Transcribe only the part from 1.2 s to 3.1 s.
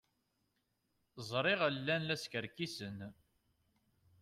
Ẓriɣ llan la skerkisen!